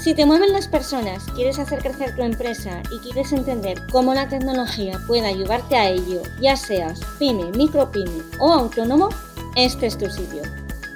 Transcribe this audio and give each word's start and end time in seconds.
Si 0.00 0.14
te 0.14 0.24
mueven 0.24 0.52
las 0.52 0.68
personas, 0.68 1.24
quieres 1.34 1.58
hacer 1.58 1.80
crecer 1.80 2.14
tu 2.14 2.22
empresa 2.22 2.84
y 2.92 3.00
quieres 3.00 3.32
entender 3.32 3.82
cómo 3.90 4.14
la 4.14 4.28
tecnología 4.28 4.96
puede 5.08 5.26
ayudarte 5.26 5.74
a 5.74 5.90
ello, 5.90 6.22
ya 6.40 6.54
seas 6.54 7.00
pyme, 7.18 7.50
micropyme 7.56 8.22
o 8.38 8.52
autónomo, 8.52 9.08
este 9.56 9.86
es 9.86 9.98
tu 9.98 10.08
sitio. 10.08 10.42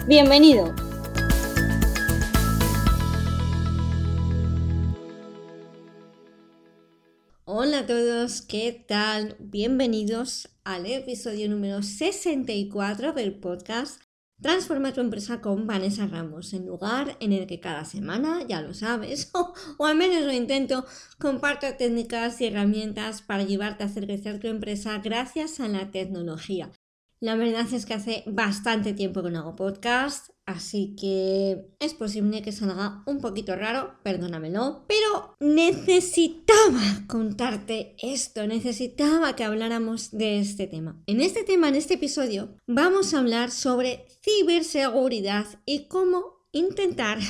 Bienvenido. 0.07 0.73
Hola 7.45 7.81
a 7.81 7.87
todos, 7.87 8.41
¿qué 8.43 8.85
tal? 8.87 9.35
Bienvenidos 9.41 10.49
al 10.63 10.87
episodio 10.87 11.51
número 11.51 11.83
64 11.83 13.13
del 13.15 13.35
podcast 13.35 14.01
Transforma 14.43 14.93
tu 14.93 15.01
empresa 15.01 15.41
con 15.41 15.69
Vanessa 15.69 16.09
Ramos, 16.09 16.53
en 16.53 16.67
lugar 16.67 17.17
en 17.21 17.33
el 17.33 17.47
que 17.47 17.61
cada 17.61 17.85
semana, 17.85 18.45
ya 18.45 18.61
lo 18.61 18.75
sabes, 18.75 19.31
o, 19.79 19.87
al 19.87 19.97
menos 19.97 20.25
lo 20.25 20.33
intento, 20.33 20.85
comparto 21.21 21.69
técnicas 21.77 22.41
y 22.41 22.47
herramientas 22.47 23.23
para 23.23 23.45
ayudarte 23.45 23.85
a 23.85 23.87
hacer 23.87 24.05
crecer 24.07 24.41
tu 24.41 24.49
empresa 24.49 24.99
gracias 24.99 25.61
a 25.61 25.69
la 25.69 25.93
tecnología. 25.93 26.73
La 27.23 27.37
verdad 27.37 27.73
es 27.73 27.87
que 27.87 27.95
hace 27.95 28.25
bastante 28.27 28.95
tiempo 28.95 29.23
que 29.23 29.31
no 29.31 29.39
hago 29.39 29.55
podcast, 29.55 30.31
así 30.45 30.97
que 31.01 31.69
es 31.79 31.95
posible 31.95 32.43
que 32.43 32.51
salga 32.51 33.05
un 33.07 33.21
poquito 33.21 33.55
raro, 33.55 33.95
perdónamelo, 34.03 34.85
pero 34.89 35.37
necesitaba 35.39 36.81
contarte 37.07 37.95
esto, 38.03 38.45
necesitaba 38.49 39.37
que 39.37 39.45
habláramos 39.45 40.11
de 40.11 40.41
este 40.41 40.67
tema. 40.67 41.01
En 41.07 41.21
este 41.21 41.45
tema, 41.45 41.69
en 41.69 41.77
este 41.77 41.95
episodio, 41.95 42.57
vamos 42.67 43.15
a 43.15 43.21
hablar 43.21 43.53
sobre 43.53 44.05
ciberseguridad 44.25 45.47
y 45.65 45.87
cómo 45.87 46.49
intentar, 46.51 47.21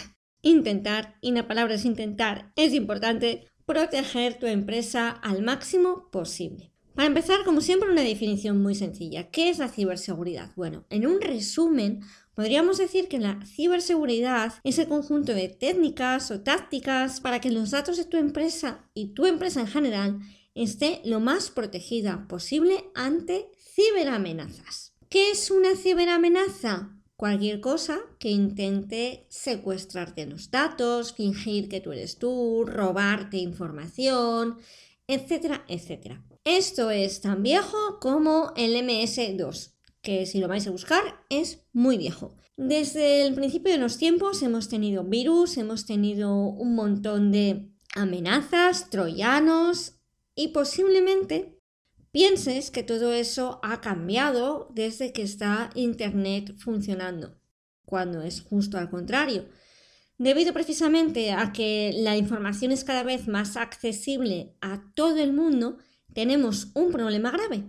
intentar, 0.40 1.18
y 1.20 1.32
la 1.32 1.46
palabra 1.46 1.74
es 1.74 1.84
intentar, 1.84 2.50
es 2.56 2.72
importante, 2.72 3.46
proteger 3.66 4.38
tu 4.38 4.46
empresa 4.46 5.10
al 5.10 5.42
máximo 5.42 6.08
posible. 6.10 6.71
Para 6.94 7.08
empezar, 7.08 7.44
como 7.44 7.62
siempre, 7.62 7.90
una 7.90 8.02
definición 8.02 8.62
muy 8.62 8.74
sencilla. 8.74 9.30
¿Qué 9.30 9.48
es 9.48 9.58
la 9.58 9.68
ciberseguridad? 9.68 10.50
Bueno, 10.56 10.84
en 10.90 11.06
un 11.06 11.22
resumen, 11.22 12.00
podríamos 12.34 12.76
decir 12.76 13.08
que 13.08 13.18
la 13.18 13.40
ciberseguridad 13.46 14.54
es 14.62 14.78
el 14.78 14.88
conjunto 14.88 15.32
de 15.32 15.48
técnicas 15.48 16.30
o 16.30 16.40
tácticas 16.40 17.20
para 17.20 17.40
que 17.40 17.50
los 17.50 17.70
datos 17.70 17.96
de 17.96 18.04
tu 18.04 18.18
empresa 18.18 18.90
y 18.92 19.14
tu 19.14 19.24
empresa 19.24 19.60
en 19.60 19.68
general 19.68 20.20
esté 20.54 21.00
lo 21.04 21.18
más 21.18 21.50
protegida 21.50 22.26
posible 22.28 22.84
ante 22.94 23.48
ciberamenazas. 23.74 24.92
¿Qué 25.08 25.30
es 25.30 25.50
una 25.50 25.74
ciberamenaza? 25.76 26.98
Cualquier 27.16 27.60
cosa 27.60 28.00
que 28.18 28.30
intente 28.30 29.26
secuestrarte 29.30 30.26
los 30.26 30.50
datos, 30.50 31.14
fingir 31.14 31.68
que 31.68 31.80
tú 31.80 31.92
eres 31.92 32.18
tú, 32.18 32.64
robarte 32.66 33.38
información, 33.38 34.58
etcétera, 35.06 35.64
etcétera. 35.68 36.22
Esto 36.44 36.90
es 36.90 37.20
tan 37.20 37.44
viejo 37.44 38.00
como 38.00 38.52
el 38.56 38.74
MS2, 38.74 39.74
que 40.00 40.26
si 40.26 40.40
lo 40.40 40.48
vais 40.48 40.66
a 40.66 40.72
buscar 40.72 41.24
es 41.30 41.64
muy 41.72 41.96
viejo. 41.96 42.34
Desde 42.56 43.24
el 43.24 43.34
principio 43.34 43.72
de 43.72 43.78
los 43.78 43.96
tiempos 43.96 44.42
hemos 44.42 44.68
tenido 44.68 45.04
virus, 45.04 45.56
hemos 45.56 45.86
tenido 45.86 46.34
un 46.34 46.74
montón 46.74 47.30
de 47.30 47.70
amenazas, 47.94 48.90
troyanos 48.90 50.00
y 50.34 50.48
posiblemente 50.48 51.60
pienses 52.10 52.72
que 52.72 52.82
todo 52.82 53.12
eso 53.12 53.60
ha 53.62 53.80
cambiado 53.80 54.68
desde 54.74 55.12
que 55.12 55.22
está 55.22 55.70
Internet 55.76 56.56
funcionando, 56.58 57.38
cuando 57.84 58.20
es 58.22 58.42
justo 58.42 58.78
al 58.78 58.90
contrario. 58.90 59.48
Debido 60.18 60.52
precisamente 60.52 61.30
a 61.30 61.52
que 61.52 61.92
la 61.94 62.16
información 62.16 62.72
es 62.72 62.82
cada 62.82 63.04
vez 63.04 63.28
más 63.28 63.56
accesible 63.56 64.56
a 64.60 64.92
todo 64.94 65.18
el 65.18 65.32
mundo, 65.32 65.78
tenemos 66.14 66.68
un 66.74 66.92
problema 66.92 67.30
grave, 67.30 67.64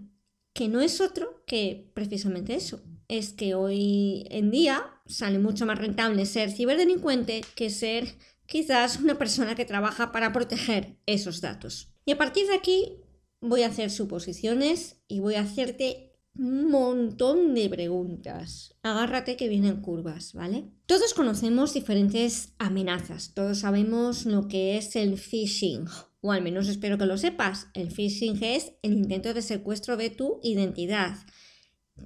que 0.53 0.67
no 0.67 0.81
es 0.81 1.01
otro 1.01 1.43
que 1.45 1.91
precisamente 1.93 2.55
eso. 2.55 2.83
Es 3.07 3.33
que 3.33 3.55
hoy 3.55 4.25
en 4.29 4.51
día 4.51 4.83
sale 5.05 5.39
mucho 5.39 5.65
más 5.65 5.77
rentable 5.77 6.25
ser 6.25 6.51
ciberdelincuente 6.51 7.41
que 7.55 7.69
ser 7.69 8.15
quizás 8.45 8.99
una 8.99 9.17
persona 9.17 9.55
que 9.55 9.65
trabaja 9.65 10.11
para 10.11 10.31
proteger 10.31 10.97
esos 11.05 11.41
datos. 11.41 11.89
Y 12.05 12.11
a 12.11 12.17
partir 12.17 12.47
de 12.47 12.55
aquí 12.55 12.97
voy 13.41 13.63
a 13.63 13.67
hacer 13.67 13.91
suposiciones 13.91 14.97
y 15.07 15.19
voy 15.19 15.35
a 15.35 15.41
hacerte 15.41 16.12
un 16.35 16.69
montón 16.69 17.53
de 17.53 17.69
preguntas. 17.69 18.75
Agárrate 18.83 19.37
que 19.37 19.49
vienen 19.49 19.81
curvas, 19.81 20.33
¿vale? 20.33 20.71
Todos 20.85 21.13
conocemos 21.13 21.73
diferentes 21.73 22.53
amenazas, 22.59 23.33
todos 23.33 23.59
sabemos 23.59 24.25
lo 24.25 24.47
que 24.47 24.77
es 24.77 24.95
el 24.95 25.17
phishing 25.17 25.85
o 26.23 26.31
al 26.31 26.41
menos 26.41 26.69
espero 26.69 26.97
que 26.97 27.05
lo 27.05 27.17
sepas, 27.17 27.67
el 27.73 27.91
phishing 27.91 28.41
es 28.41 28.71
el 28.81 28.93
intento 28.93 29.33
de 29.33 29.41
secuestro 29.41 29.97
de 29.97 30.09
tu 30.09 30.39
identidad. 30.41 31.17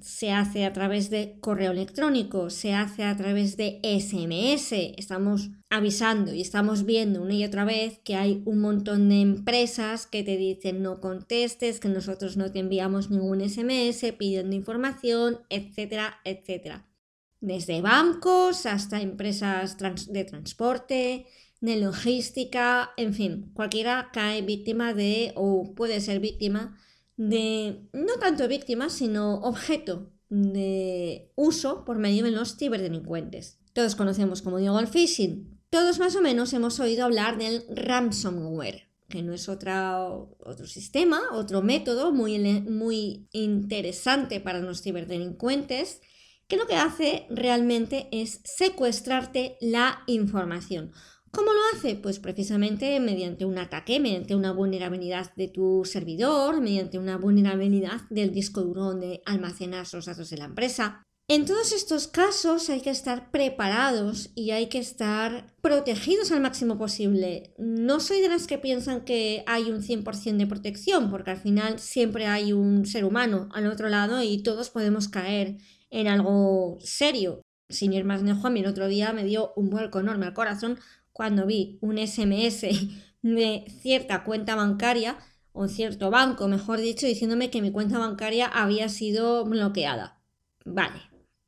Se 0.02 0.32
hace 0.32 0.66
a 0.66 0.74
través 0.74 1.10
de 1.10 1.38
correo 1.40 1.72
electrónico, 1.72 2.50
se 2.50 2.74
hace 2.74 3.04
a 3.04 3.16
través 3.16 3.58
de 3.58 3.80
SMS. 3.84 4.72
Estamos 4.98 5.50
avisando 5.70 6.34
y 6.34 6.42
estamos 6.42 6.86
viendo 6.86 7.22
una 7.22 7.34
y 7.34 7.44
otra 7.44 7.66
vez 7.66 8.00
que 8.04 8.16
hay 8.16 8.42
un 8.46 8.60
montón 8.60 9.10
de 9.10 9.22
empresas 9.22 10.08
que 10.08 10.24
te 10.24 10.38
dicen 10.38 10.82
no 10.82 11.02
contestes, 11.02 11.80
que 11.80 11.90
nosotros 11.90 12.38
no 12.38 12.52
te 12.52 12.60
enviamos 12.60 13.10
ningún 13.10 13.42
SMS 13.48 14.14
pidiendo 14.18 14.56
información, 14.56 15.40
etcétera, 15.50 16.20
etcétera. 16.24 16.86
Desde 17.40 17.82
bancos 17.82 18.66
hasta 18.66 19.02
empresas 19.02 19.78
de 20.08 20.24
transporte, 20.26 21.28
de 21.62 21.76
logística, 21.78 22.92
en 22.98 23.14
fin, 23.14 23.52
cualquiera 23.54 24.10
cae 24.14 24.42
víctima 24.42 24.94
de 24.94 25.34
o 25.36 25.74
puede 25.76 26.02
ser 26.02 26.20
víctima 26.20 26.78
de, 27.18 27.90
no 27.94 28.14
tanto 28.20 28.48
víctima, 28.48 28.90
sino 28.90 29.40
objeto 29.42 30.12
de 30.30 31.32
uso 31.36 31.84
por 31.84 31.98
medio 31.98 32.24
de 32.24 32.32
los 32.32 32.58
ciberdelincuentes. 32.58 33.60
Todos 33.74 33.96
conocemos, 33.96 34.42
como 34.42 34.58
digo, 34.58 34.80
el 34.80 34.88
phishing. 34.88 35.60
Todos 35.70 36.00
más 36.00 36.16
o 36.16 36.22
menos 36.22 36.54
hemos 36.54 36.80
oído 36.80 37.06
hablar 37.06 37.38
del 37.38 37.64
ransomware, 37.70 38.90
que 39.10 39.22
no 39.24 39.34
es 39.34 39.50
otro 39.50 40.38
sistema, 40.66 41.22
otro 41.34 41.62
método 41.62 42.14
muy, 42.14 42.40
muy 42.62 43.28
interesante 43.32 44.40
para 44.40 44.60
los 44.60 44.82
ciberdelincuentes, 44.82 46.02
que 46.48 46.58
lo 46.58 46.68
que 46.68 46.78
hace 46.78 47.28
realmente 47.30 48.08
es 48.12 48.42
secuestrarte 48.46 49.58
la 49.60 50.04
información 50.08 50.94
¿Cómo 51.38 51.54
lo 51.54 51.60
hace? 51.72 51.94
Pues 51.94 52.18
precisamente 52.18 53.00
mediante 53.00 53.46
un 53.46 53.60
ataque, 53.60 54.00
mediante 54.00 54.36
una 54.36 54.52
vulnerabilidad 54.52 55.36
de 55.36 55.48
tu 55.48 55.86
servidor, 55.86 56.62
mediante 56.62 56.98
una 56.98 57.16
vulnerabilidad 57.16 58.02
del 58.10 58.32
disco 58.32 58.62
duro 58.62 58.86
donde 58.86 59.22
almacenas 59.24 59.94
los 59.94 60.08
datos 60.08 60.32
de 60.32 60.38
la 60.38 60.46
empresa. 60.46 61.04
En 61.28 61.46
todos 61.46 61.74
estos 61.74 62.08
casos 62.08 62.72
hay 62.72 62.82
que 62.82 62.90
estar 62.90 63.30
preparados 63.30 64.32
y 64.34 64.50
hay 64.50 64.68
que 64.68 64.80
estar 64.80 65.54
protegidos 65.62 66.32
al 66.32 66.42
máximo 66.42 66.80
posible. 66.80 67.54
No 67.60 68.00
soy 68.00 68.20
de 68.20 68.30
las 68.30 68.48
que 68.48 68.58
piensan 68.58 69.06
que 69.06 69.44
hay 69.46 69.70
un 69.70 69.84
100% 69.84 70.38
de 70.38 70.48
protección, 70.48 71.12
porque 71.12 71.30
al 71.30 71.38
final 71.38 71.78
siempre 71.78 72.26
hay 72.26 72.52
un 72.52 72.88
ser 72.88 73.06
humano 73.06 73.48
al 73.54 73.68
otro 73.68 73.90
lado 73.90 74.24
y 74.24 74.42
todos 74.42 74.72
podemos 74.72 75.08
caer 75.08 75.58
en 75.92 76.08
algo 76.08 76.80
serio. 76.82 77.44
Sin 77.70 77.94
ir 77.94 78.06
más 78.06 78.24
lejos, 78.24 78.46
a 78.46 78.50
mí 78.50 78.62
el 78.62 78.66
otro 78.66 78.88
día 78.88 79.14
me 79.14 79.26
dio 79.26 79.54
un 79.56 79.70
vuelco 79.70 80.00
enorme 80.00 80.26
al 80.26 80.34
corazón 80.34 80.80
cuando 81.18 81.48
vi 81.48 81.80
un 81.82 81.98
SMS 81.98 82.62
de 83.24 83.66
cierta 83.82 84.24
cuenta 84.24 84.54
bancaria 84.54 85.18
o 85.52 85.68
cierto 85.68 86.12
banco, 86.12 86.48
mejor 86.48 86.80
dicho, 86.80 87.08
diciéndome 87.08 87.50
que 87.50 87.64
mi 87.64 87.72
cuenta 87.72 87.98
bancaria 87.98 88.46
había 88.46 88.88
sido 88.88 89.44
bloqueada. 89.44 90.22
Vale, 90.64 91.02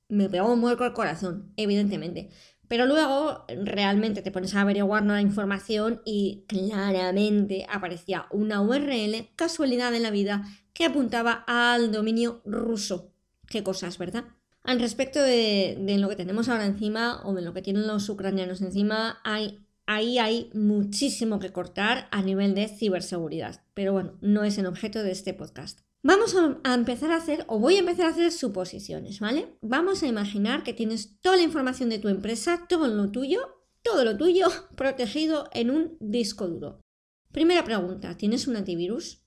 me 0.07 0.27
pegó 0.27 0.51
un 0.51 0.59
muerco 0.59 0.85
al 0.85 0.93
corazón, 0.93 1.53
evidentemente. 1.55 2.31
Pero 2.67 2.87
luego 2.87 3.45
realmente 3.63 4.23
te 4.23 4.31
pones 4.31 4.55
a 4.55 4.61
averiguar 4.61 5.05
la 5.05 5.21
información 5.21 6.01
y 6.03 6.45
claramente 6.47 7.67
aparecía 7.69 8.25
una 8.31 8.61
URL, 8.61 9.29
casualidad 9.35 9.93
en 9.93 10.01
la 10.01 10.09
vida, 10.09 10.45
que 10.73 10.85
apuntaba 10.85 11.43
al 11.45 11.91
dominio 11.91 12.41
ruso. 12.43 13.13
Qué 13.47 13.61
cosas, 13.61 13.99
¿verdad? 13.99 14.25
Al 14.63 14.79
respecto 14.79 15.21
de, 15.21 15.77
lo 15.99 16.09
que 16.09 16.15
tenemos 16.15 16.49
ahora 16.49 16.65
encima 16.65 17.21
o 17.25 17.33
de 17.33 17.41
lo 17.41 17.53
que 17.53 17.61
tienen 17.61 17.87
los 17.87 18.09
ucranianos 18.09 18.61
encima, 18.61 19.19
ahí 19.23 20.19
hay 20.19 20.49
muchísimo 20.53 21.39
que 21.39 21.51
cortar 21.51 22.07
a 22.11 22.21
nivel 22.21 22.55
de 22.55 22.67
ciberseguridad. 22.67 23.63
Pero 23.73 23.93
bueno, 23.93 24.17
no 24.21 24.43
es 24.43 24.57
el 24.57 24.65
objeto 24.65 25.01
de 25.01 25.11
este 25.11 25.33
podcast. 25.33 25.79
Vamos 26.01 26.33
a, 26.35 26.73
empezar 26.73 27.11
a 27.11 27.17
hacer, 27.17 27.43
o 27.47 27.59
voy 27.59 27.75
a 27.75 27.79
empezar 27.79 28.05
a 28.05 28.09
hacer 28.09 28.31
suposiciones, 28.31 29.19
¿vale? 29.19 29.57
Vamos 29.61 30.01
a 30.01 30.07
imaginar 30.07 30.63
que 30.63 30.73
tienes 30.73 31.19
toda 31.19 31.35
la 31.35 31.43
información 31.43 31.89
de 31.89 31.99
tu 31.99 32.07
empresa, 32.07 32.67
todo 32.69 32.87
lo 32.87 33.11
tuyo, 33.11 33.41
todo 33.81 34.05
lo 34.05 34.15
tuyo 34.15 34.47
protegido 34.77 35.49
en 35.53 35.71
un 35.71 35.97
disco 35.99 36.47
duro. 36.47 36.79
Primera 37.33 37.65
pregunta, 37.65 38.15
¿tienes 38.15 38.47
un 38.47 38.55
antivirus? 38.55 39.23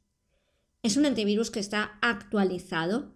¿Es 0.83 0.97
un 0.97 1.05
antivirus 1.05 1.51
que 1.51 1.61
está 1.61 1.99
actualizado? 2.01 3.15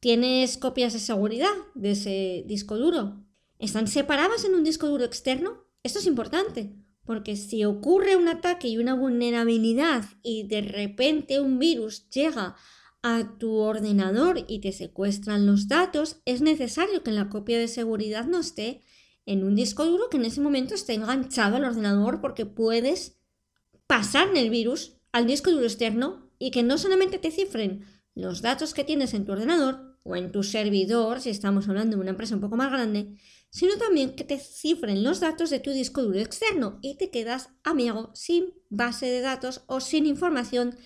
¿Tienes 0.00 0.56
copias 0.56 0.94
de 0.94 0.98
seguridad 0.98 1.52
de 1.74 1.90
ese 1.90 2.42
disco 2.46 2.78
duro? 2.78 3.22
¿Están 3.58 3.86
separadas 3.86 4.46
en 4.46 4.54
un 4.54 4.64
disco 4.64 4.86
duro 4.86 5.04
externo? 5.04 5.66
Esto 5.82 5.98
es 5.98 6.06
importante, 6.06 6.74
porque 7.04 7.36
si 7.36 7.66
ocurre 7.66 8.16
un 8.16 8.26
ataque 8.26 8.68
y 8.68 8.78
una 8.78 8.94
vulnerabilidad 8.94 10.06
y 10.22 10.44
de 10.44 10.62
repente 10.62 11.38
un 11.38 11.58
virus 11.58 12.08
llega 12.08 12.56
a 13.02 13.36
tu 13.38 13.56
ordenador 13.56 14.42
y 14.48 14.60
te 14.60 14.72
secuestran 14.72 15.44
los 15.44 15.68
datos, 15.68 16.22
es 16.24 16.40
necesario 16.40 17.02
que 17.02 17.12
la 17.12 17.28
copia 17.28 17.58
de 17.58 17.68
seguridad 17.68 18.24
no 18.24 18.40
esté 18.40 18.80
en 19.26 19.44
un 19.44 19.54
disco 19.54 19.84
duro 19.84 20.08
que 20.08 20.16
en 20.16 20.24
ese 20.24 20.40
momento 20.40 20.74
esté 20.74 20.94
enganchado 20.94 21.56
al 21.56 21.64
ordenador 21.64 22.22
porque 22.22 22.46
puedes 22.46 23.18
pasar 23.86 24.34
el 24.34 24.48
virus 24.48 24.96
al 25.12 25.26
disco 25.26 25.50
duro 25.50 25.64
externo 25.64 26.30
y 26.38 26.52
que 26.52 26.62
no 26.62 26.78
solamente 26.78 27.18
te 27.18 27.30
cifren 27.30 27.84
los 28.14 28.40
datos 28.40 28.72
que 28.72 28.84
tienes 28.84 29.12
en 29.12 29.26
tu 29.26 29.32
ordenador 29.32 29.89
o 30.02 30.16
en 30.16 30.32
tu 30.32 30.42
servidor, 30.42 31.20
si 31.20 31.30
estamos 31.30 31.68
hablando 31.68 31.96
de 31.96 32.02
una 32.02 32.10
empresa 32.10 32.34
un 32.34 32.40
poco 32.40 32.56
más 32.56 32.70
grande, 32.70 33.16
sino 33.50 33.76
también 33.76 34.14
que 34.14 34.24
te 34.24 34.38
cifren 34.38 35.02
los 35.02 35.20
datos 35.20 35.50
de 35.50 35.60
tu 35.60 35.70
disco 35.70 36.02
duro 36.02 36.18
externo 36.18 36.78
y 36.82 36.96
te 36.96 37.10
quedas, 37.10 37.50
amigo, 37.64 38.10
sin 38.14 38.54
base 38.68 39.06
de 39.06 39.20
datos 39.20 39.62
o 39.66 39.80
sin 39.80 40.06
información 40.06 40.76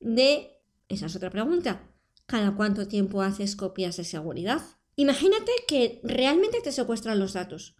de... 0.00 0.60
Esa 0.88 1.06
es 1.06 1.16
otra 1.16 1.30
pregunta. 1.30 1.90
¿Cada 2.26 2.56
cuánto 2.56 2.88
tiempo 2.88 3.22
haces 3.22 3.56
copias 3.56 3.96
de 3.96 4.04
seguridad? 4.04 4.62
Imagínate 4.96 5.52
que 5.68 6.00
realmente 6.02 6.60
te 6.62 6.72
secuestran 6.72 7.18
los 7.18 7.34
datos. 7.34 7.76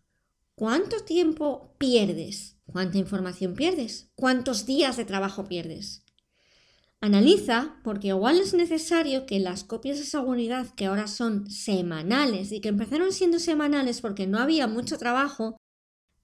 ¿Cuánto 0.55 1.00
tiempo 1.00 1.75
pierdes? 1.79 2.58
¿Cuánta 2.67 2.99
información 2.99 3.55
pierdes? 3.55 4.11
¿Cuántos 4.14 4.67
días 4.67 4.97
de 4.97 5.05
trabajo 5.05 5.47
pierdes? 5.47 6.03
Analiza, 7.04 7.76
porque 7.84 8.08
igual 8.08 8.38
es 8.40 8.54
necesario 8.54 9.26
que 9.26 9.38
las 9.38 9.62
copias 9.62 9.98
de 9.98 10.04
seguridad 10.04 10.74
que 10.74 10.86
ahora 10.86 11.06
son 11.06 11.50
semanales 11.50 12.50
y 12.50 12.62
que 12.62 12.70
empezaron 12.70 13.12
siendo 13.12 13.38
semanales 13.38 14.00
porque 14.00 14.26
no 14.26 14.38
había 14.38 14.68
mucho 14.68 14.96
trabajo, 14.96 15.58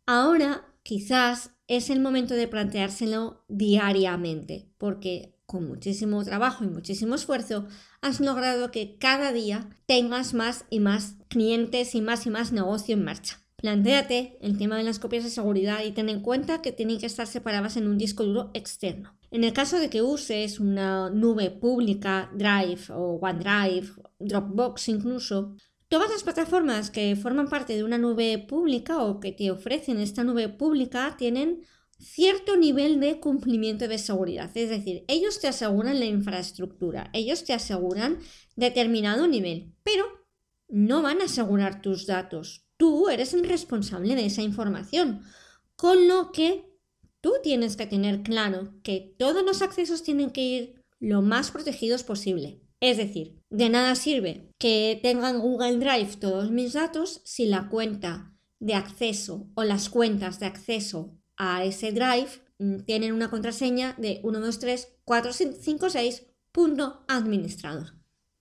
ahora 0.06 0.64
quizás 0.82 1.50
es 1.68 1.90
el 1.90 2.00
momento 2.00 2.32
de 2.32 2.48
planteárselo 2.48 3.44
diariamente, 3.46 4.70
porque 4.78 5.34
con 5.44 5.68
muchísimo 5.68 6.24
trabajo 6.24 6.64
y 6.64 6.68
muchísimo 6.68 7.14
esfuerzo 7.14 7.68
has 8.00 8.18
logrado 8.20 8.70
que 8.70 8.96
cada 8.96 9.34
día 9.34 9.68
tengas 9.84 10.32
más 10.32 10.64
y 10.70 10.80
más 10.80 11.16
clientes 11.28 11.94
y 11.94 12.00
más 12.00 12.24
y 12.24 12.30
más 12.30 12.52
negocio 12.52 12.94
en 12.94 13.04
marcha. 13.04 13.38
Plantéate 13.56 14.38
el 14.40 14.56
tema 14.56 14.78
de 14.78 14.84
las 14.84 14.98
copias 14.98 15.24
de 15.24 15.30
seguridad 15.30 15.84
y 15.84 15.92
ten 15.92 16.08
en 16.08 16.22
cuenta 16.22 16.62
que 16.62 16.72
tienen 16.72 16.98
que 16.98 17.04
estar 17.04 17.26
separadas 17.26 17.76
en 17.76 17.86
un 17.86 17.98
disco 17.98 18.24
duro 18.24 18.50
externo. 18.54 19.19
En 19.30 19.44
el 19.44 19.52
caso 19.52 19.78
de 19.78 19.88
que 19.88 20.02
uses 20.02 20.58
una 20.58 21.08
nube 21.10 21.50
pública, 21.50 22.30
Drive 22.34 22.92
o 22.92 23.18
OneDrive, 23.20 23.92
Dropbox 24.18 24.88
incluso, 24.88 25.54
todas 25.88 26.10
las 26.10 26.22
plataformas 26.24 26.90
que 26.90 27.14
forman 27.16 27.48
parte 27.48 27.76
de 27.76 27.84
una 27.84 27.98
nube 27.98 28.38
pública 28.38 29.02
o 29.04 29.20
que 29.20 29.32
te 29.32 29.50
ofrecen 29.50 29.98
esta 30.00 30.24
nube 30.24 30.48
pública 30.48 31.16
tienen 31.16 31.62
cierto 31.98 32.56
nivel 32.56 32.98
de 32.98 33.20
cumplimiento 33.20 33.86
de 33.86 33.98
seguridad. 33.98 34.50
Es 34.54 34.70
decir, 34.70 35.04
ellos 35.06 35.40
te 35.40 35.48
aseguran 35.48 36.00
la 36.00 36.06
infraestructura, 36.06 37.10
ellos 37.12 37.44
te 37.44 37.52
aseguran 37.52 38.18
determinado 38.56 39.28
nivel, 39.28 39.74
pero 39.82 40.04
no 40.68 41.02
van 41.02 41.20
a 41.20 41.24
asegurar 41.24 41.82
tus 41.82 42.06
datos. 42.06 42.66
Tú 42.76 43.08
eres 43.08 43.34
el 43.34 43.44
responsable 43.44 44.14
de 44.14 44.26
esa 44.26 44.42
información. 44.42 45.22
Con 45.76 46.08
lo 46.08 46.32
que 46.32 46.69
Tú 47.20 47.34
tienes 47.42 47.76
que 47.76 47.86
tener 47.86 48.22
claro 48.22 48.72
que 48.82 49.14
todos 49.18 49.44
los 49.44 49.60
accesos 49.62 50.02
tienen 50.02 50.30
que 50.30 50.42
ir 50.42 50.82
lo 50.98 51.22
más 51.22 51.50
protegidos 51.50 52.02
posible. 52.02 52.60
Es 52.80 52.96
decir, 52.96 53.40
de 53.50 53.68
nada 53.68 53.94
sirve 53.94 54.50
que 54.58 54.98
tengan 55.02 55.40
Google 55.40 55.76
Drive 55.76 56.16
todos 56.18 56.50
mis 56.50 56.72
datos 56.72 57.20
si 57.24 57.44
la 57.46 57.68
cuenta 57.68 58.34
de 58.58 58.74
acceso 58.74 59.50
o 59.54 59.64
las 59.64 59.90
cuentas 59.90 60.40
de 60.40 60.46
acceso 60.46 61.18
a 61.36 61.64
ese 61.64 61.92
Drive 61.92 62.42
mm, 62.58 62.80
tienen 62.80 63.12
una 63.12 63.30
contraseña 63.30 63.94
de 63.98 64.20
1234556 64.22 66.26
punto 66.52 67.04
administrador. 67.08 67.94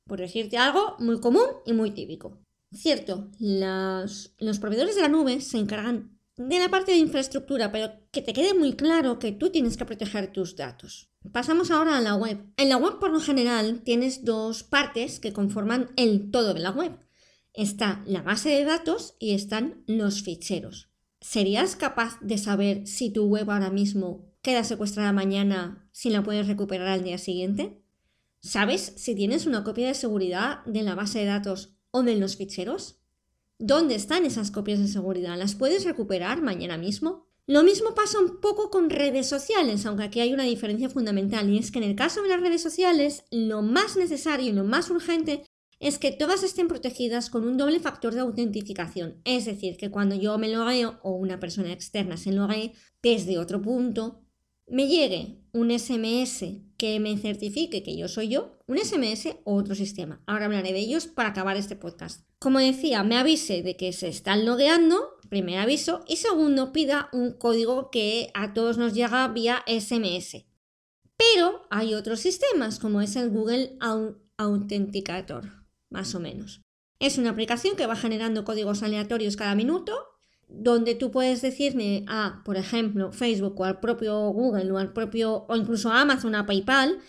Por 0.05 0.19
decirte 0.19 0.57
algo 0.57 0.95
muy 0.99 1.19
común 1.19 1.45
y 1.65 1.73
muy 1.73 1.91
típico. 1.91 2.39
Cierto, 2.71 3.31
los 3.39 4.59
proveedores 4.59 4.95
de 4.95 5.01
la 5.01 5.07
nube 5.07 5.41
se 5.41 5.57
encargan 5.57 6.18
de 6.39 6.57
la 6.57 6.69
parte 6.69 6.93
de 6.93 6.97
infraestructura, 6.97 7.69
pero 7.69 7.91
que 8.11 8.21
te 8.21 8.31
quede 8.31 8.53
muy 8.53 8.73
claro 8.73 9.19
que 9.19 9.33
tú 9.33 9.49
tienes 9.49 9.75
que 9.75 9.83
proteger 9.83 10.31
tus 10.31 10.55
datos. 10.55 11.11
Pasamos 11.33 11.69
ahora 11.69 11.97
a 11.97 12.01
la 12.01 12.15
web. 12.15 12.45
En 12.55 12.69
la 12.69 12.77
web 12.77 12.97
por 12.97 13.11
lo 13.11 13.19
general 13.19 13.81
tienes 13.81 14.23
dos 14.23 14.63
partes 14.63 15.19
que 15.19 15.33
conforman 15.33 15.91
el 15.97 16.31
todo 16.31 16.53
de 16.53 16.61
la 16.61 16.71
web. 16.71 16.97
Está 17.53 18.01
la 18.05 18.21
base 18.21 18.49
de 18.51 18.63
datos 18.63 19.15
y 19.19 19.33
están 19.33 19.83
los 19.85 20.23
ficheros. 20.23 20.89
¿Serías 21.19 21.75
capaz 21.75 22.17
de 22.21 22.37
saber 22.37 22.87
si 22.87 23.11
tu 23.11 23.25
web 23.25 23.51
ahora 23.51 23.69
mismo 23.69 24.31
queda 24.41 24.63
secuestrada 24.63 25.11
mañana 25.11 25.89
si 25.91 26.09
la 26.09 26.23
puedes 26.23 26.47
recuperar 26.47 26.87
al 26.87 27.03
día 27.03 27.17
siguiente? 27.17 27.81
¿Sabes 28.39 28.93
si 28.95 29.13
tienes 29.13 29.45
una 29.45 29.65
copia 29.65 29.87
de 29.87 29.93
seguridad 29.93 30.63
de 30.65 30.83
la 30.83 30.95
base 30.95 31.19
de 31.19 31.25
datos 31.25 31.75
o 31.91 32.01
de 32.01 32.15
los 32.15 32.37
ficheros? 32.37 32.98
¿Dónde 33.61 33.95
están 33.95 34.25
esas 34.25 34.51
copias 34.51 34.79
de 34.79 34.87
seguridad? 34.87 35.37
¿Las 35.37 35.53
puedes 35.53 35.83
recuperar 35.83 36.41
mañana 36.41 36.77
mismo? 36.77 37.27
Lo 37.45 37.61
mismo 37.61 37.93
pasa 37.93 38.17
un 38.17 38.39
poco 38.39 38.69
con 38.69 38.89
redes 38.89 39.27
sociales, 39.27 39.85
aunque 39.85 40.03
aquí 40.03 40.21
hay 40.21 40.33
una 40.33 40.45
diferencia 40.45 40.89
fundamental, 40.89 41.49
y 41.49 41.57
es 41.57 41.69
que 41.69 41.79
en 41.79 41.83
el 41.83 41.97
caso 41.97 42.21
de 42.21 42.29
las 42.29 42.39
redes 42.39 42.61
sociales, 42.61 43.25
lo 43.31 43.61
más 43.61 43.97
necesario 43.97 44.47
y 44.47 44.53
lo 44.53 44.63
más 44.63 44.89
urgente 44.89 45.43
es 45.81 45.99
que 45.99 46.13
todas 46.13 46.43
estén 46.43 46.69
protegidas 46.69 47.29
con 47.29 47.45
un 47.45 47.57
doble 47.57 47.81
factor 47.81 48.13
de 48.13 48.21
autentificación. 48.21 49.19
Es 49.25 49.43
decir, 49.43 49.75
que 49.75 49.91
cuando 49.91 50.15
yo 50.15 50.37
me 50.37 50.47
logueo 50.47 50.97
o 51.03 51.11
una 51.11 51.41
persona 51.41 51.73
externa 51.73 52.15
se 52.15 52.31
loguee 52.31 52.71
desde 53.03 53.39
otro 53.39 53.61
punto, 53.61 54.21
me 54.71 54.87
llegue 54.87 55.39
un 55.51 55.77
SMS 55.77 56.45
que 56.77 56.99
me 56.99 57.17
certifique 57.17 57.83
que 57.83 57.97
yo 57.97 58.07
soy 58.07 58.29
yo, 58.29 58.57
un 58.67 58.77
SMS 58.77 59.35
o 59.43 59.55
otro 59.55 59.75
sistema. 59.75 60.21
Ahora 60.25 60.45
hablaré 60.45 60.73
de 60.73 60.79
ellos 60.79 61.07
para 61.07 61.29
acabar 61.29 61.57
este 61.57 61.75
podcast. 61.75 62.25
Como 62.39 62.59
decía, 62.59 63.03
me 63.03 63.17
avise 63.17 63.63
de 63.63 63.75
que 63.75 63.91
se 63.91 64.07
están 64.07 64.45
logueando, 64.45 65.17
primer 65.29 65.59
aviso, 65.59 66.03
y 66.07 66.17
segundo, 66.17 66.71
pida 66.71 67.09
un 67.11 67.33
código 67.33 67.89
que 67.91 68.31
a 68.33 68.53
todos 68.53 68.77
nos 68.77 68.93
llega 68.93 69.27
vía 69.27 69.63
SMS. 69.67 70.45
Pero 71.17 71.63
hay 71.69 71.93
otros 71.95 72.21
sistemas, 72.21 72.79
como 72.79 73.01
es 73.01 73.15
el 73.15 73.29
Google 73.29 73.77
Authenticator, 74.37 75.65
más 75.89 76.15
o 76.15 76.19
menos. 76.21 76.61
Es 76.99 77.17
una 77.17 77.31
aplicación 77.31 77.75
que 77.75 77.87
va 77.87 77.95
generando 77.95 78.45
códigos 78.45 78.83
aleatorios 78.83 79.35
cada 79.35 79.55
minuto, 79.55 79.93
donde 80.49 80.95
tú 80.95 81.11
puedes 81.11 81.41
decirme 81.41 82.03
a, 82.07 82.41
por 82.43 82.57
ejemplo, 82.57 83.11
Facebook 83.11 83.59
o 83.59 83.65
al 83.65 83.79
propio 83.79 84.29
Google 84.31 84.71
o 84.71 84.77
al 84.77 84.91
propio, 84.93 85.45
o 85.47 85.55
incluso 85.55 85.91
a 85.91 86.01
Amazon, 86.01 86.35
a 86.35 86.45
PayPal, 86.45 86.99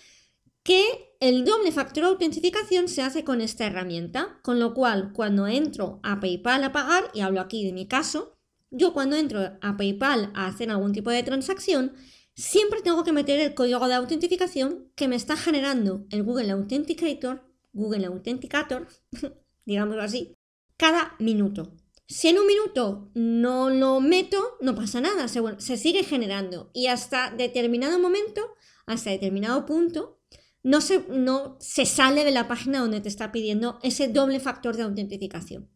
que 0.63 1.15
el 1.21 1.45
doble 1.45 1.73
factor 1.73 2.05
de 2.05 2.11
autentificación 2.11 2.89
se 2.89 3.03
hace 3.03 3.25
con 3.25 3.41
esta 3.41 3.67
herramienta, 3.67 4.39
con 4.43 4.61
lo 4.61 4.75
cual 4.75 5.13
cuando 5.13 5.47
entro 5.47 6.01
a 6.03 6.21
PayPal 6.21 6.65
a 6.65 6.73
pagar, 6.73 7.11
y 7.15 7.21
hablo 7.21 7.41
aquí 7.41 7.65
de 7.65 7.73
mi 7.73 7.87
caso, 7.87 8.37
yo 8.71 8.93
cuando 8.93 9.17
entro 9.17 9.59
a 9.61 9.77
PayPal 9.77 10.31
a 10.35 10.47
hacer 10.47 10.71
algún 10.71 10.93
tipo 10.93 11.11
de 11.11 11.23
transacción, 11.23 11.95
siempre 12.35 12.83
tengo 12.83 13.05
que 13.05 13.13
meter 13.13 13.41
el 13.41 13.55
código 13.55 13.87
de 13.89 13.95
autentificación 13.95 14.91
que 14.95 15.09
me 15.09 15.17
está 15.17 15.37
generando 15.37 16.07
el 16.11 16.23
Google 16.23 16.51
Authenticator, 16.53 17.43
Google 17.73 18.07
Authenticator, 18.07 18.87
digámoslo 19.65 20.03
así, 20.03 20.37
cada 20.77 21.15
minuto. 21.19 21.73
Si 22.11 22.27
en 22.27 22.41
un 22.41 22.47
minuto 22.49 23.09
no 23.15 23.71
lo 23.71 24.01
meto, 24.01 24.57
no 24.61 24.75
pasa 24.75 25.01
nada, 25.01 25.29
se, 25.29 25.77
sigue 25.77 26.03
generando 26.03 26.69
y 26.75 26.89
hasta 26.89 27.31
determinado 27.31 28.01
momento, 28.01 28.57
hasta 28.85 29.11
determinado 29.11 29.65
punto, 29.65 30.21
no 30.65 30.81
se, 30.81 31.05
no 31.09 31.57
se 31.61 31.87
sale 31.87 32.25
de 32.25 32.33
la 32.33 32.49
página 32.49 32.81
donde 32.81 33.01
te 33.01 33.09
está 33.09 33.31
pidiendo 33.31 33.79
ese 33.85 34.09
doble 34.09 34.41
factor 34.41 34.77
de 34.77 34.83
autentificación. 34.83 35.71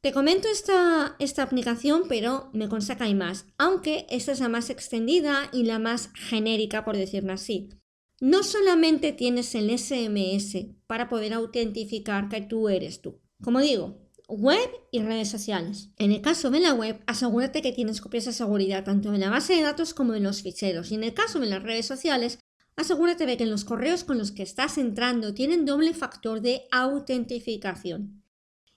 Te 0.00 0.12
comento 0.12 0.48
esta, 0.48 1.14
esta 1.20 1.44
aplicación, 1.44 2.02
pero 2.08 2.50
me 2.52 2.68
consta 2.68 2.96
que 2.96 3.04
hay 3.04 3.14
más, 3.14 3.46
aunque 3.56 4.06
esta 4.10 4.32
es 4.32 4.40
la 4.40 4.48
más 4.48 4.70
extendida 4.70 5.50
y 5.52 5.62
la 5.62 5.78
más 5.78 6.10
genérica, 6.14 6.84
por 6.84 6.96
decirlo 6.96 7.32
así. 7.32 7.68
No 8.20 8.42
solamente 8.42 9.12
tienes 9.12 9.54
el 9.54 9.70
SMS 9.78 10.66
para 10.88 11.08
poder 11.08 11.32
autentificar 11.32 12.28
que 12.28 12.40
tú 12.40 12.68
eres 12.68 13.00
tú. 13.02 13.20
Como 13.40 13.60
digo, 13.60 14.09
web 14.30 14.70
y 14.90 15.00
redes 15.00 15.28
sociales. 15.28 15.90
En 15.98 16.12
el 16.12 16.20
caso 16.20 16.50
de 16.50 16.60
la 16.60 16.72
web, 16.72 17.02
asegúrate 17.06 17.62
que 17.62 17.72
tienes 17.72 18.00
copias 18.00 18.24
de 18.24 18.32
seguridad 18.32 18.84
tanto 18.84 19.12
de 19.12 19.18
la 19.18 19.30
base 19.30 19.54
de 19.54 19.62
datos 19.62 19.94
como 19.94 20.12
de 20.12 20.20
los 20.20 20.42
ficheros. 20.42 20.90
Y 20.90 20.94
en 20.94 21.04
el 21.04 21.14
caso 21.14 21.40
de 21.40 21.46
las 21.46 21.62
redes 21.62 21.86
sociales, 21.86 22.38
asegúrate 22.76 23.26
de 23.26 23.36
que 23.36 23.46
los 23.46 23.64
correos 23.64 24.04
con 24.04 24.18
los 24.18 24.32
que 24.32 24.42
estás 24.42 24.78
entrando 24.78 25.34
tienen 25.34 25.66
doble 25.66 25.94
factor 25.94 26.40
de 26.40 26.62
autentificación. 26.70 28.22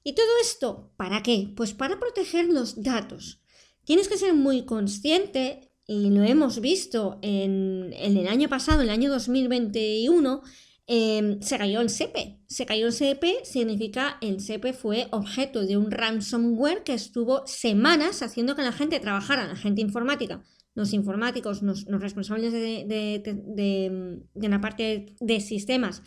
¿Y 0.03 0.13
todo 0.13 0.27
esto 0.41 0.91
para 0.97 1.23
qué? 1.23 1.53
Pues 1.55 1.73
para 1.73 1.99
proteger 1.99 2.47
los 2.47 2.83
datos. 2.83 3.41
Tienes 3.85 4.07
que 4.07 4.17
ser 4.17 4.33
muy 4.33 4.65
consciente, 4.65 5.73
y 5.85 6.09
lo 6.09 6.23
hemos 6.23 6.61
visto 6.61 7.19
en, 7.21 7.93
el 7.93 8.27
año 8.27 8.47
pasado, 8.47 8.81
en 8.81 8.87
el 8.87 8.93
año 8.93 9.11
2021, 9.11 10.41
em, 10.87 11.41
se 11.41 11.57
cayó 11.57 11.81
el 11.81 11.89
SEPE. 11.89 12.39
Se 12.47 12.65
cayó 12.65 12.87
el 12.87 12.93
SEPE 12.93 13.45
significa 13.45 14.17
el 14.21 14.39
SEPE 14.39 14.73
fue 14.73 15.07
objeto 15.11 15.65
de 15.65 15.77
un 15.77 15.91
ransomware 15.91 16.83
que 16.83 16.93
estuvo 16.93 17.45
semanas 17.47 18.21
haciendo 18.21 18.55
que 18.55 18.63
la 18.63 18.71
gente 18.71 18.99
trabajara, 18.99 19.47
la 19.47 19.55
gente 19.55 19.81
informática, 19.81 20.43
los 20.75 20.93
informáticos, 20.93 21.61
los, 21.61 21.85
responsables 21.85 22.51
de, 22.51 24.23
la 24.35 24.61
parte 24.61 25.15
de 25.19 25.39
sistemas, 25.39 26.03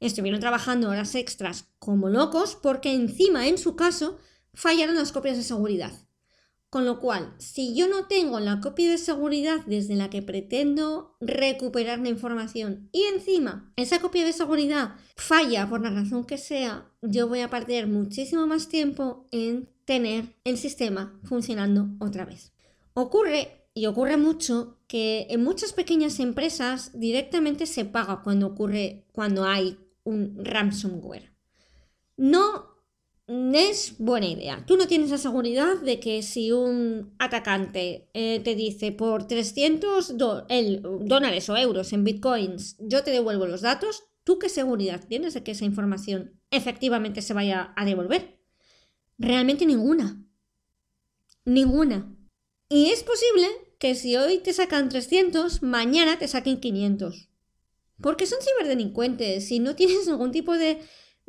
estuvieron 0.00 0.40
trabajando 0.40 0.88
horas 0.88 1.14
extras 1.14 1.72
como 1.78 2.08
locos 2.08 2.58
porque 2.62 2.92
encima, 2.92 3.48
en 3.48 3.58
su 3.58 3.76
caso, 3.76 4.18
fallaron 4.54 4.96
las 4.96 5.12
copias 5.12 5.36
de 5.36 5.42
seguridad. 5.42 5.92
Con 6.70 6.84
lo 6.84 7.00
cual, 7.00 7.34
si 7.38 7.74
yo 7.74 7.88
no 7.88 8.06
tengo 8.06 8.38
la 8.38 8.60
copia 8.60 8.88
de 8.88 8.96
seguridad 8.96 9.58
desde 9.66 9.96
la 9.96 10.08
que 10.08 10.22
pretendo 10.22 11.16
recuperar 11.20 11.98
la 11.98 12.10
información 12.10 12.88
y 12.92 13.02
encima 13.12 13.72
esa 13.74 13.98
copia 13.98 14.24
de 14.24 14.32
seguridad 14.32 14.94
falla 15.16 15.68
por 15.68 15.80
la 15.80 15.90
razón 15.90 16.24
que 16.24 16.38
sea, 16.38 16.88
yo 17.02 17.26
voy 17.26 17.40
a 17.40 17.50
perder 17.50 17.88
muchísimo 17.88 18.46
más 18.46 18.68
tiempo 18.68 19.26
en 19.32 19.68
tener 19.84 20.36
el 20.44 20.56
sistema 20.58 21.18
funcionando 21.24 21.88
otra 21.98 22.24
vez. 22.24 22.52
Ocurre 22.94 23.66
y 23.74 23.86
ocurre 23.86 24.16
mucho 24.16 24.78
que 24.86 25.26
en 25.30 25.42
muchas 25.42 25.72
pequeñas 25.72 26.20
empresas 26.20 26.92
directamente 26.94 27.66
se 27.66 27.84
paga 27.84 28.22
cuando 28.22 28.46
ocurre, 28.46 29.06
cuando 29.10 29.44
hay 29.44 29.76
un 30.04 30.36
ransomware. 30.44 31.32
No 32.16 32.69
es 33.30 33.94
buena 33.98 34.26
idea. 34.26 34.64
Tú 34.66 34.76
no 34.76 34.88
tienes 34.88 35.10
la 35.10 35.18
seguridad 35.18 35.76
de 35.76 36.00
que 36.00 36.22
si 36.22 36.50
un 36.50 37.14
atacante 37.18 38.08
eh, 38.12 38.40
te 38.40 38.56
dice 38.56 38.90
por 38.90 39.28
300 39.28 40.16
dólares 40.16 41.48
o 41.48 41.56
euros 41.56 41.92
en 41.92 42.02
bitcoins 42.02 42.76
yo 42.80 43.04
te 43.04 43.12
devuelvo 43.12 43.46
los 43.46 43.60
datos, 43.60 44.02
¿tú 44.24 44.40
qué 44.40 44.48
seguridad 44.48 45.04
tienes 45.06 45.34
de 45.34 45.44
que 45.44 45.52
esa 45.52 45.64
información 45.64 46.40
efectivamente 46.50 47.22
se 47.22 47.32
vaya 47.32 47.72
a 47.76 47.84
devolver? 47.84 48.40
Realmente 49.16 49.64
ninguna. 49.64 50.24
Ninguna. 51.44 52.12
Y 52.68 52.90
es 52.90 53.04
posible 53.04 53.46
que 53.78 53.94
si 53.94 54.16
hoy 54.16 54.38
te 54.38 54.52
sacan 54.52 54.88
300, 54.88 55.62
mañana 55.62 56.18
te 56.18 56.26
saquen 56.26 56.58
500. 56.58 57.28
Porque 58.00 58.26
son 58.26 58.38
ciberdelincuentes 58.40 59.50
y 59.52 59.60
no 59.60 59.76
tienes 59.76 60.08
ningún 60.08 60.32
tipo 60.32 60.56
de, 60.56 60.80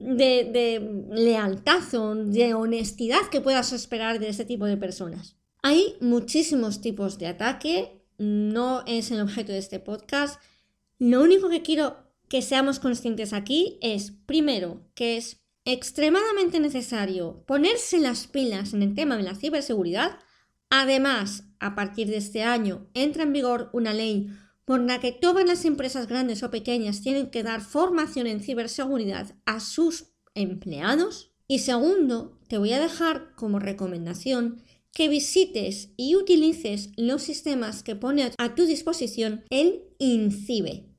de, 0.01 1.05
lealtad 1.12 1.81
o 1.96 2.15
de 2.15 2.53
honestidad 2.53 3.27
que 3.31 3.41
puedas 3.41 3.74
esperar 3.74 4.20
de 4.20 4.29
ese 4.29 4.46
tipo 4.46 4.65
de 4.65 4.77
personas. 4.77 5.38
Hay 5.62 5.96
muchísimos 6.01 6.81
tipos 6.81 7.17
de 7.17 7.27
ataque, 7.27 8.01
no 8.17 8.84
es 8.88 9.12
el 9.12 9.22
objeto 9.22 9.51
de 9.51 9.60
este 9.60 9.79
podcast. 9.79 10.41
Lo 11.00 11.22
único 11.22 11.50
que 11.50 11.62
quiero 11.62 11.98
que 12.27 12.41
seamos 12.41 12.79
conscientes 12.79 13.34
aquí 13.34 13.77
es, 13.81 14.12
primero, 14.25 14.81
que 14.96 15.17
es 15.17 15.41
extremadamente 15.65 16.60
necesario 16.60 17.43
ponerse 17.46 18.00
las 18.00 18.27
pilas 18.27 18.74
en 18.74 18.84
el 18.84 18.96
tema 18.96 19.17
de 19.17 19.24
la 19.24 19.36
ciberseguridad 19.36 20.17
Además, 20.72 21.43
a 21.60 21.75
partir 21.75 22.08
de 22.08 22.15
este 22.15 22.43
año 22.43 22.88
entra 22.93 23.24
en 23.24 23.34
vigor 23.34 23.70
una 23.74 23.93
ley 23.93 24.31
por 24.71 24.79
la 24.79 25.01
que 25.01 25.11
todas 25.11 25.45
las 25.45 25.65
empresas 25.65 26.07
grandes 26.07 26.43
o 26.43 26.49
pequeñas 26.49 27.01
tienen 27.01 27.29
que 27.29 27.43
dar 27.43 27.59
formación 27.59 28.25
en 28.25 28.39
ciberseguridad 28.39 29.35
a 29.45 29.59
sus 29.59 30.13
empleados. 30.33 31.33
Y 31.45 31.59
segundo, 31.59 32.39
te 32.47 32.57
voy 32.57 32.71
a 32.71 32.79
dejar 32.79 33.35
como 33.35 33.59
recomendación 33.59 34.63
que 34.93 35.09
visites 35.09 35.89
y 35.97 36.15
utilices 36.15 36.91
los 36.95 37.21
sistemas 37.21 37.83
que 37.83 37.97
pone 37.97 38.31
a 38.37 38.55
tu 38.55 38.65
disposición 38.65 39.43
el 39.49 39.89
INCIBE. 39.99 40.95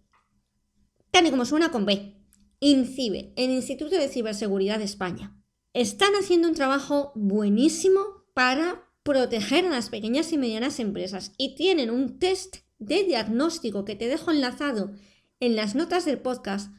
Tal 1.11 1.31
como 1.31 1.47
suena 1.47 1.71
con 1.71 1.87
B. 1.87 2.15
INCIBE, 2.61 3.33
el 3.37 3.53
Instituto 3.53 3.97
de 3.97 4.11
Ciberseguridad 4.11 4.81
de 4.81 4.85
España. 4.85 5.43
Están 5.73 6.13
haciendo 6.21 6.47
un 6.47 6.55
trabajo 6.55 7.13
buenísimo 7.15 8.01
para 8.35 8.85
proteger 9.03 9.65
a 9.65 9.71
las 9.71 9.89
pequeñas 9.89 10.31
y 10.35 10.37
medianas 10.37 10.79
empresas 10.79 11.33
y 11.39 11.55
tienen 11.55 11.91
un 11.91 12.19
test 12.19 12.57
de 12.87 13.05
diagnóstico 13.05 13.85
que 13.85 13.97
te 13.97 14.09
dejo 14.09 14.31
enlazado 14.31 14.93
en 15.41 15.57
las 15.57 15.75
notas 15.75 16.05
del 16.05 16.19
podcast 16.19 16.73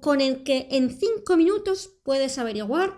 con 0.00 0.20
el 0.20 0.44
que 0.44 0.68
en 0.70 0.90
5 0.90 1.36
minutos 1.36 1.98
puedes 2.04 2.38
averiguar 2.38 2.94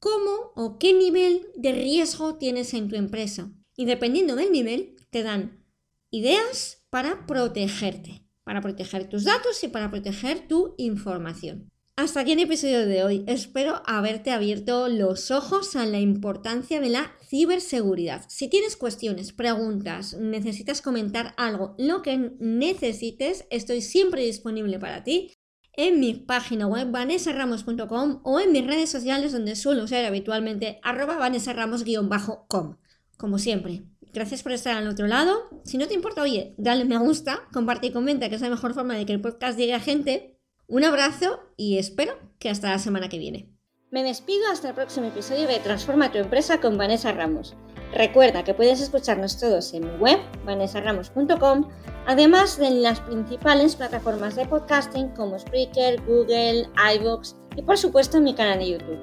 cómo 0.00 0.52
o 0.56 0.78
qué 0.78 0.92
nivel 0.92 1.46
de 1.56 1.72
riesgo 1.72 2.36
tienes 2.36 2.74
en 2.74 2.88
tu 2.88 2.96
empresa. 2.96 3.50
Y 3.76 3.86
dependiendo 3.86 4.36
del 4.36 4.52
nivel, 4.52 4.96
te 5.10 5.22
dan 5.22 5.64
ideas 6.10 6.84
para 6.90 7.26
protegerte, 7.26 8.26
para 8.44 8.60
proteger 8.60 9.08
tus 9.08 9.24
datos 9.24 9.62
y 9.64 9.68
para 9.68 9.90
proteger 9.90 10.46
tu 10.46 10.74
información. 10.78 11.70
Hasta 11.96 12.20
aquí 12.20 12.32
el 12.32 12.40
episodio 12.40 12.86
de 12.86 13.04
hoy. 13.04 13.24
Espero 13.28 13.80
haberte 13.86 14.32
abierto 14.32 14.88
los 14.88 15.30
ojos 15.30 15.76
a 15.76 15.86
la 15.86 16.00
importancia 16.00 16.80
de 16.80 16.88
la 16.88 17.12
ciberseguridad. 17.28 18.24
Si 18.28 18.48
tienes 18.48 18.76
cuestiones, 18.76 19.32
preguntas, 19.32 20.14
necesitas 20.14 20.82
comentar 20.82 21.34
algo, 21.36 21.76
lo 21.78 22.02
que 22.02 22.32
necesites, 22.40 23.46
estoy 23.48 23.80
siempre 23.80 24.24
disponible 24.24 24.80
para 24.80 25.04
ti 25.04 25.34
en 25.76 26.00
mi 26.00 26.14
página 26.14 26.66
web 26.66 26.90
vanessaramos.com 26.90 28.20
o 28.24 28.40
en 28.40 28.50
mis 28.50 28.66
redes 28.66 28.90
sociales 28.90 29.30
donde 29.30 29.54
suelo 29.54 29.86
ser 29.86 30.04
habitualmente 30.04 30.80
arroba 30.82 31.16
vanessaramos-com. 31.16 32.76
Como 33.16 33.38
siempre, 33.38 33.84
gracias 34.12 34.42
por 34.42 34.50
estar 34.50 34.76
al 34.76 34.88
otro 34.88 35.06
lado. 35.06 35.44
Si 35.64 35.78
no 35.78 35.86
te 35.86 35.94
importa, 35.94 36.22
oye, 36.22 36.56
dale 36.58 36.84
me 36.84 36.98
gusta, 36.98 37.42
comparte 37.52 37.86
y 37.86 37.92
comenta, 37.92 38.28
que 38.28 38.34
es 38.34 38.40
la 38.40 38.50
mejor 38.50 38.74
forma 38.74 38.96
de 38.96 39.06
que 39.06 39.12
el 39.12 39.20
podcast 39.20 39.56
llegue 39.56 39.74
a 39.74 39.80
gente 39.80 40.33
un 40.66 40.84
abrazo 40.84 41.40
y 41.56 41.78
espero 41.78 42.14
que 42.38 42.50
hasta 42.50 42.70
la 42.70 42.78
semana 42.78 43.08
que 43.08 43.18
viene. 43.18 43.50
Me 43.90 44.02
despido 44.02 44.50
hasta 44.50 44.70
el 44.70 44.74
próximo 44.74 45.06
episodio 45.06 45.46
de 45.46 45.60
Transforma 45.60 46.10
tu 46.10 46.18
empresa 46.18 46.60
con 46.60 46.76
Vanessa 46.76 47.12
Ramos. 47.12 47.54
Recuerda 47.92 48.42
que 48.42 48.54
puedes 48.54 48.80
escucharnos 48.80 49.38
todos 49.38 49.72
en 49.72 49.84
mi 49.84 49.96
web, 49.98 50.18
vanessaramos.com, 50.44 51.68
además 52.06 52.58
de 52.58 52.66
en 52.66 52.82
las 52.82 52.98
principales 53.00 53.76
plataformas 53.76 54.34
de 54.34 54.46
podcasting 54.46 55.10
como 55.10 55.38
Spreaker, 55.38 56.02
Google, 56.02 56.68
iVoox 56.96 57.34
y 57.56 57.62
por 57.62 57.78
supuesto 57.78 58.16
en 58.16 58.24
mi 58.24 58.34
canal 58.34 58.58
de 58.58 58.70
YouTube. 58.70 58.98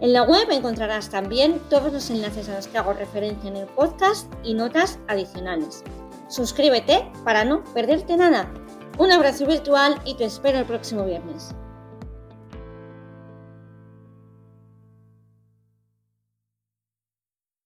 En 0.00 0.12
la 0.12 0.22
web 0.22 0.48
encontrarás 0.50 1.10
también 1.10 1.60
todos 1.68 1.92
los 1.92 2.08
enlaces 2.08 2.48
a 2.48 2.54
los 2.56 2.68
que 2.68 2.78
hago 2.78 2.94
referencia 2.94 3.50
en 3.50 3.56
el 3.56 3.66
podcast 3.66 4.32
y 4.42 4.54
notas 4.54 4.98
adicionales. 5.08 5.82
Suscríbete 6.28 7.04
para 7.24 7.44
no 7.44 7.62
perderte 7.74 8.16
nada. 8.16 8.50
Un 8.98 9.12
abrazo 9.12 9.46
virtual 9.46 10.00
y 10.04 10.14
te 10.14 10.24
espero 10.24 10.58
el 10.58 10.64
próximo 10.64 11.04
viernes. 11.04 11.54